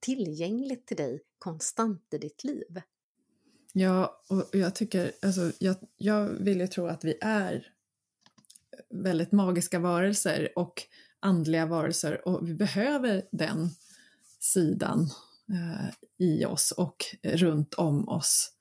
[0.00, 2.82] tillgängligt till dig konstant i ditt liv.
[3.72, 7.72] Ja, och jag tycker, alltså jag, jag vill ju tro att vi är
[8.90, 10.82] väldigt magiska varelser och
[11.20, 13.70] andliga varelser och vi behöver den
[14.52, 15.10] sidan
[15.52, 18.52] eh, i oss och runt om oss.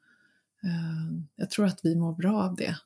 [0.63, 2.77] Eh, jag tror att vi mår bra av det.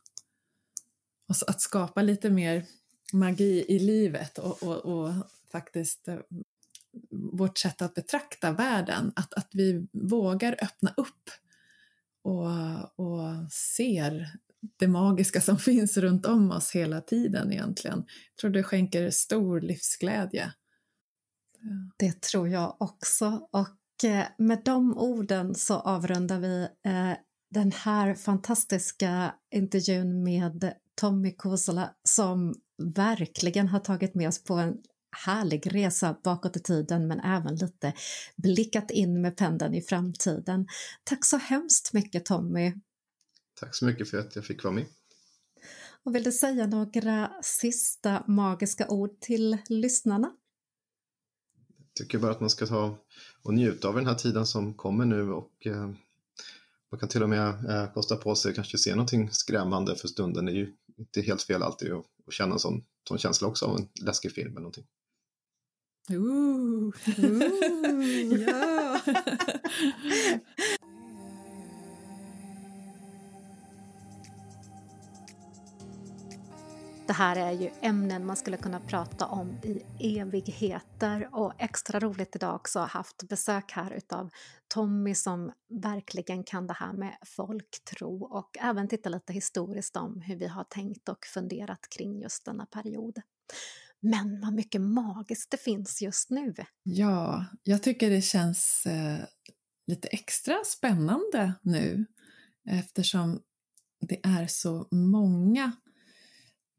[1.27, 2.65] Och att skapa lite mer
[3.13, 5.13] magi i livet och, och, och
[5.51, 6.19] faktiskt eh,
[7.11, 11.29] vårt sätt att betrakta världen, att, att vi vågar öppna upp
[12.23, 12.45] och,
[12.99, 14.27] och ser
[14.77, 17.97] det magiska som finns runt om oss hela tiden egentligen.
[17.97, 20.53] Jag tror det skänker stor livsglädje.
[21.97, 23.47] Det tror jag också.
[23.51, 27.13] Och eh, med de orden så avrundar vi eh,
[27.51, 32.55] den här fantastiska intervjun med Tommy Kosola som
[32.95, 34.77] verkligen har tagit med oss på en
[35.25, 37.93] härlig resa bakåt i tiden men även lite
[38.35, 40.67] blickat in med pendeln i framtiden.
[41.03, 42.73] Tack så hemskt mycket Tommy!
[43.59, 44.85] Tack så mycket för att jag fick vara med.
[46.03, 50.31] Och vill du säga några sista magiska ord till lyssnarna?
[51.99, 52.97] Tycker bara att man ska ta
[53.43, 55.89] och njuta av den här tiden som kommer nu och eh,
[56.91, 60.45] man kan till och med eh, kosta på sig kanske se någonting skrämmande för stunden.
[60.45, 63.65] Det är ju inte helt fel alltid att, att känna en sån, sån känsla också
[63.65, 64.85] av en läskig film eller någonting.
[66.09, 66.93] Ooh.
[67.17, 68.39] Ooh.
[68.47, 69.01] ja!
[77.09, 79.57] Det här är ju ämnen man skulle kunna prata om
[79.99, 84.29] i evigheter och extra roligt idag också haft besök här utav
[84.73, 90.35] Tommy som verkligen kan det här med folktro och även titta lite historiskt om hur
[90.35, 93.21] vi har tänkt och funderat kring just denna period.
[93.99, 96.53] Men vad mycket magiskt det finns just nu!
[96.83, 99.19] Ja, jag tycker det känns eh,
[99.87, 102.05] lite extra spännande nu
[102.69, 103.41] eftersom
[104.01, 105.71] det är så många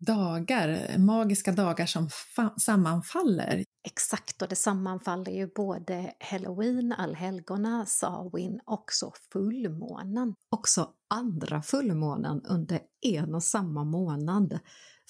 [0.00, 2.08] dagar, magiska dagar som
[2.56, 3.64] sammanfaller.
[3.86, 10.34] Exakt, och det sammanfaller ju både halloween, allhelgona, Samhain och så fullmånen.
[10.50, 14.58] Också andra fullmånen under en och samma månad.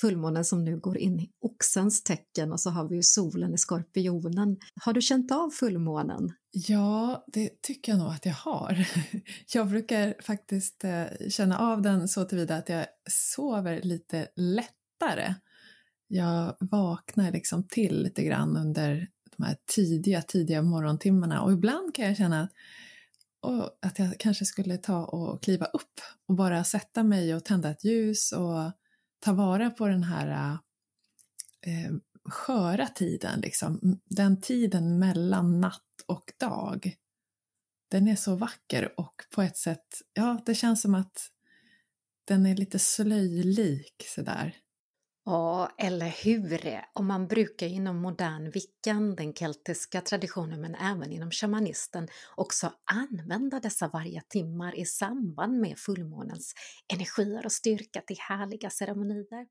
[0.01, 3.59] fullmånen som nu går in i oxens tecken och så har vi ju solen i
[3.59, 4.57] skorpionen.
[4.85, 6.33] Har du känt av fullmånen?
[6.51, 8.89] Ja, det tycker jag nog att jag har.
[9.55, 14.29] Jag brukar faktiskt eh, känna av den så tillvida att jag sover lite
[15.01, 15.35] lättare.
[16.09, 22.07] Jag vaknar liksom till lite grann under de här tidiga, tidiga morgontimmarna och ibland kan
[22.07, 22.51] jag känna att
[23.43, 27.71] och att jag kanske skulle ta och kliva upp och bara sätta mig och tända
[27.71, 28.73] ett ljus och
[29.21, 30.59] ta vara på den här
[31.67, 31.93] eh,
[32.25, 34.01] sköra tiden, liksom.
[34.05, 36.97] den tiden mellan natt och dag.
[37.91, 41.31] Den är så vacker och på ett sätt, ja, det känns som att
[42.25, 44.60] den är lite slöjlik sådär.
[45.31, 46.81] Ja, eller hur?
[46.95, 53.61] Och man brukar inom modern vickan, den keltiska traditionen, men även inom shamanisten också använda
[53.61, 56.55] dessa varje timmar i samband med fullmånens
[56.93, 59.47] energier och styrka till härliga ceremonier.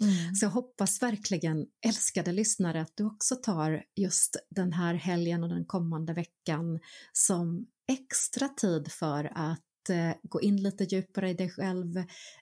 [0.00, 0.34] Mm.
[0.34, 5.48] Så jag hoppas verkligen, älskade lyssnare, att du också tar just den här helgen och
[5.48, 6.80] den kommande veckan
[7.12, 11.96] som extra tid för att Eh, gå in lite djupare i dig själv,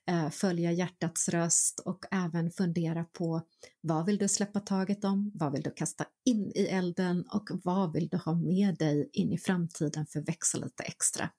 [0.07, 3.43] eh, följa hjärtats röst och även fundera på
[3.81, 7.93] vad vill du släppa taget om, vad vill du kasta in i elden och vad
[7.93, 11.31] vill du ha med dig in i framtiden för att växa lite extra.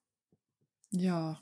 [0.89, 1.36] Ja,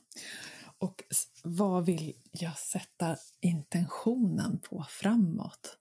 [0.78, 1.04] och
[1.44, 5.78] vad vill jag sätta intentionen på framåt?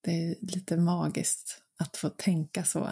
[0.00, 2.90] Det är lite magiskt att få tänka så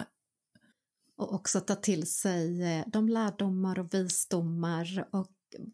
[1.17, 5.31] och också ta till sig eh, de lärdomar och visdomar och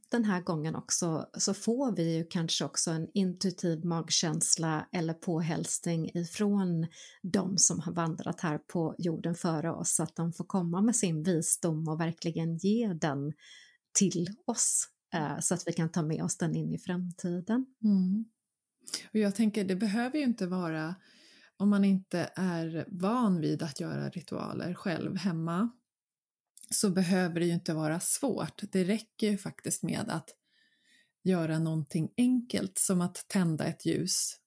[0.09, 6.11] den här gången också så får vi ju kanske också en intuitiv magkänsla eller påhälsning
[6.13, 6.87] ifrån
[7.21, 11.23] de som har vandrat här på jorden före oss, att de får komma med sin
[11.23, 13.33] visdom och verkligen ge den
[13.93, 17.65] till oss eh, så att vi kan ta med oss den in i framtiden.
[17.83, 18.25] Mm.
[19.13, 20.95] Och jag tänker, det behöver ju inte vara
[21.57, 25.69] om man inte är van vid att göra ritualer själv hemma
[26.69, 28.61] så behöver det ju inte vara svårt.
[28.71, 30.29] Det räcker ju faktiskt med att
[31.23, 34.39] göra någonting enkelt som att tända ett ljus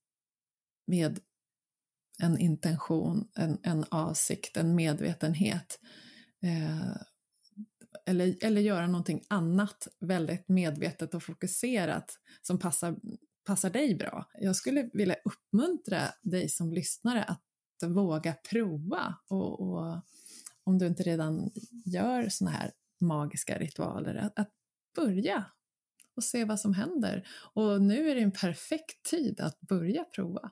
[0.86, 1.20] med
[2.18, 5.80] en intention, en, en avsikt, en medvetenhet.
[6.42, 6.96] Eh,
[8.06, 12.96] eller, eller göra någonting annat väldigt medvetet och fokuserat som passar
[13.46, 14.30] passar dig bra.
[14.34, 17.42] Jag skulle vilja uppmuntra dig som lyssnare att
[17.82, 20.00] våga prova och, och
[20.64, 21.50] om du inte redan
[21.84, 24.50] gör såna här magiska ritualer, att, att
[24.96, 25.44] börja
[26.16, 27.28] och se vad som händer.
[27.54, 30.50] Och nu är det en perfekt tid att börja prova.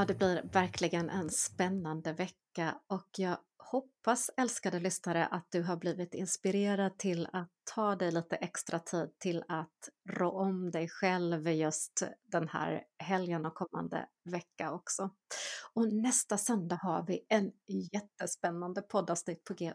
[0.00, 3.90] Ja, det blir verkligen en spännande vecka och jag hoppas,
[4.36, 9.44] älskade lyssnare, att du har blivit inspirerad till att ta dig lite extra tid till
[9.48, 15.10] att rå om dig själv just den här helgen och kommande vecka också.
[15.74, 17.52] Och nästa söndag har vi en
[17.92, 19.72] jättespännande poddavsnitt på G.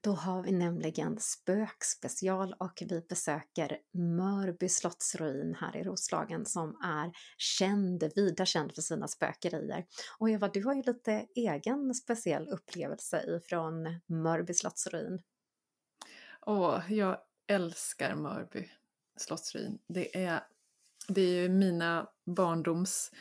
[0.00, 7.12] Då har vi nämligen spökspecial och vi besöker Mörby slottsruin här i Roslagen som är
[7.38, 9.84] känd, vida känd för sina spökerier.
[10.18, 13.63] Och Eva, du har ju lite egen speciell upplevelse ifrån
[14.06, 15.22] Mörby slottsruin.
[16.40, 18.70] Åh, jag älskar Mörby
[19.16, 19.78] slottsruin.
[19.86, 20.46] Det är,
[21.08, 23.12] det är ju mina barndoms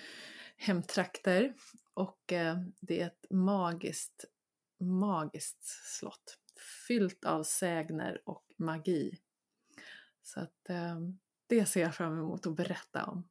[0.58, 1.54] hemtrakter
[1.94, 4.26] och eh, det är ett magiskt,
[4.80, 5.64] magiskt
[5.98, 6.38] slott
[6.88, 9.20] fyllt av sägner och magi.
[10.24, 11.00] Så att eh,
[11.48, 13.30] det ser jag fram emot att berätta om.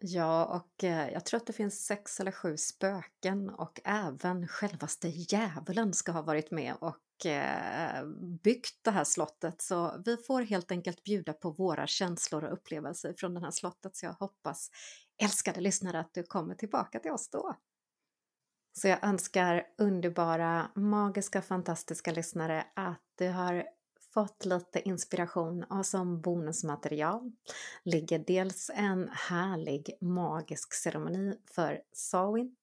[0.00, 5.08] Ja, och eh, jag tror att det finns sex eller sju spöken och även självaste
[5.08, 8.04] djävulen ska ha varit med och eh,
[8.42, 9.62] byggt det här slottet.
[9.62, 13.96] Så vi får helt enkelt bjuda på våra känslor och upplevelser från det här slottet.
[13.96, 14.70] Så jag hoppas,
[15.22, 17.56] älskade lyssnare, att du kommer tillbaka till oss då.
[18.72, 23.64] Så jag önskar underbara, magiska, fantastiska lyssnare att du har
[24.14, 27.32] fått lite inspiration och som bonusmaterial
[27.82, 32.56] ligger dels en härlig magisk ceremoni för Sawin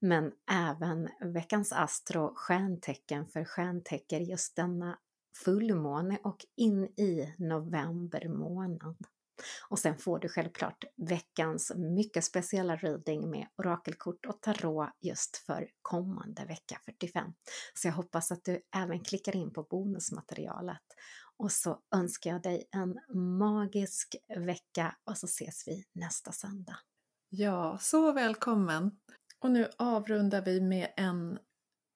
[0.00, 4.98] men även veckans astro stjärntecken för stjärntecken just denna
[5.44, 9.06] fullmåne och in i november månad.
[9.68, 15.70] Och sen får du självklart veckans mycket speciella reading med orakelkort och tarot just för
[15.82, 17.32] kommande vecka 45.
[17.74, 20.82] Så jag hoppas att du även klickar in på bonusmaterialet.
[21.36, 22.98] Och så önskar jag dig en
[23.38, 26.78] magisk vecka och så ses vi nästa söndag.
[27.28, 28.98] Ja, så välkommen!
[29.38, 31.38] Och nu avrundar vi med en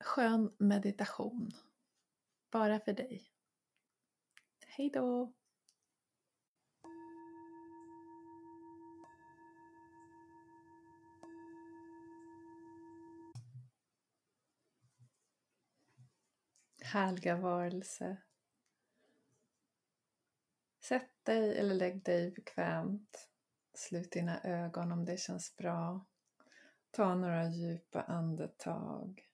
[0.05, 1.51] skön meditation.
[2.53, 3.24] Bara för dig.
[4.66, 5.32] Hej då!
[16.93, 18.16] Härliga varelse.
[20.80, 23.30] Sätt dig eller lägg dig bekvämt.
[23.74, 26.07] Slut dina ögon om det känns bra.
[26.90, 29.28] Ta några djupa andetag.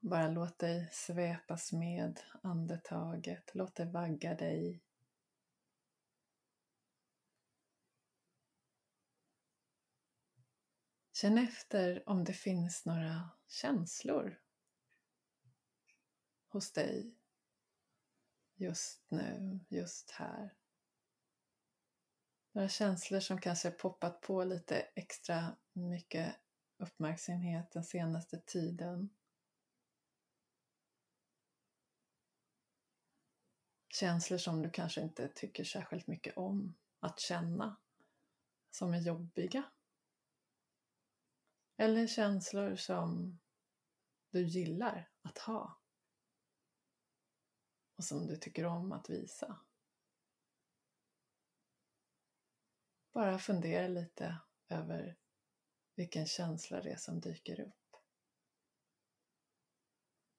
[0.00, 3.50] Bara låt dig svepas med andetaget.
[3.54, 4.82] Låt det vagga dig.
[11.12, 14.38] Känn efter om det finns några känslor
[16.52, 17.14] hos dig
[18.54, 20.54] just nu, just här.
[22.52, 26.36] Några känslor som kanske poppat på lite extra mycket
[26.76, 29.10] uppmärksamhet den senaste tiden.
[33.88, 37.76] Känslor som du kanske inte tycker särskilt mycket om att känna,
[38.70, 39.62] som är jobbiga.
[41.76, 43.38] Eller känslor som
[44.30, 45.81] du gillar att ha
[48.02, 49.60] och som du tycker om att visa.
[53.12, 54.38] Bara fundera lite
[54.68, 55.16] över
[55.94, 57.96] vilken känsla det är som dyker upp.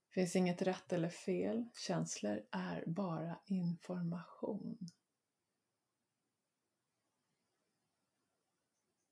[0.08, 1.70] Det finns inget rätt eller fel.
[1.74, 4.78] Känslor är bara information.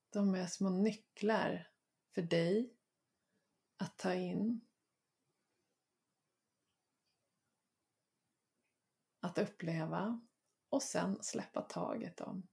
[0.09, 1.71] De är små nycklar
[2.09, 2.73] för dig
[3.77, 4.61] att ta in
[9.21, 10.21] att uppleva
[10.69, 12.47] och sen släppa taget om.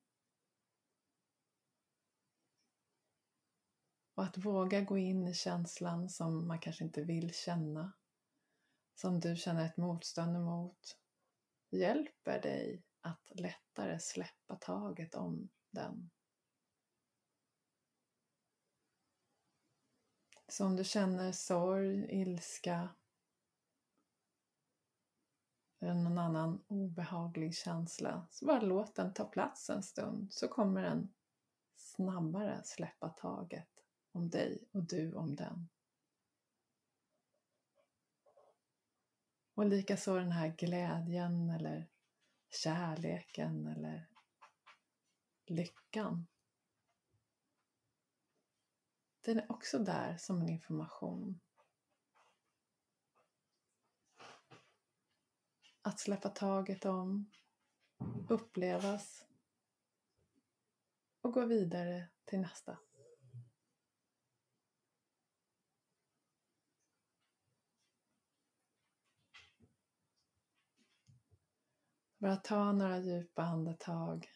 [4.15, 7.93] Och att våga gå in i känslan som man kanske inte vill känna,
[8.95, 10.99] som du känner ett motstånd emot,
[11.71, 16.11] hjälper dig att lättare släppa taget om den.
[20.49, 22.89] Så om du känner sorg, ilska,
[25.81, 31.15] någon annan obehaglig känsla, så bara låt den ta plats en stund så kommer den
[31.77, 35.69] snabbare släppa taget om dig och du om den.
[39.55, 41.89] Och likaså den här glädjen eller
[42.51, 44.09] kärleken eller
[45.47, 46.27] lyckan.
[49.21, 51.41] Den är också där som en information.
[55.83, 57.31] Att släppa taget om,
[58.29, 59.27] upplevas
[61.21, 62.79] och gå vidare till nästa.
[72.19, 74.29] Bara ta några djupa andetag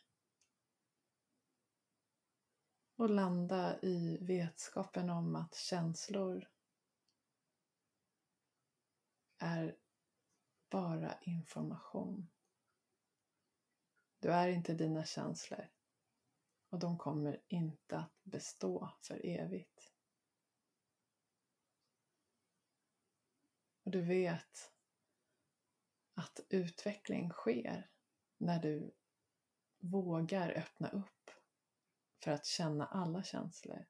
[2.97, 6.49] och landa i vetskapen om att känslor
[9.39, 9.77] är
[10.73, 12.31] bara information.
[14.21, 15.69] Du är inte dina känslor
[16.69, 19.93] och de kommer inte att bestå för evigt.
[23.83, 24.73] Och du vet
[26.15, 27.91] att utveckling sker
[28.39, 28.95] när du
[29.79, 31.31] vågar öppna upp
[32.25, 33.87] för att känna alla känslor.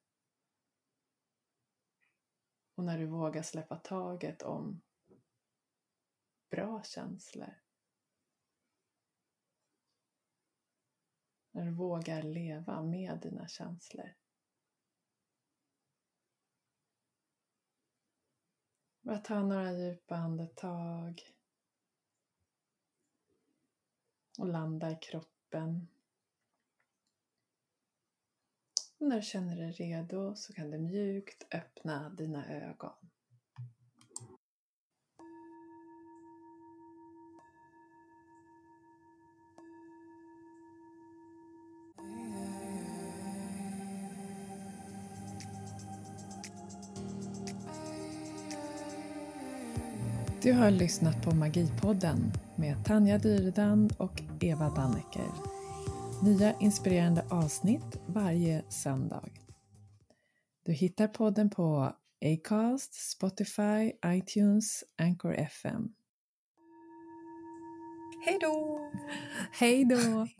[2.75, 4.83] Och när du vågar släppa taget om
[6.53, 7.55] bra känslor.
[11.51, 14.15] När du vågar leva med dina känslor.
[19.01, 21.23] Bara ta några djupa andetag
[24.39, 25.89] och landa i kroppen.
[28.99, 33.02] Och när du känner dig redo så kan du mjukt öppna dina ögon.
[50.53, 55.31] Du har lyssnat på Magipodden med Tanja Dyredand och Eva Dannecker.
[56.23, 59.29] Nya inspirerande avsnitt varje söndag.
[60.65, 61.93] Du hittar podden på
[62.25, 65.89] Acast, Spotify, iTunes, Anchor FM.
[68.27, 68.81] Hej då!
[69.53, 70.27] Hej då!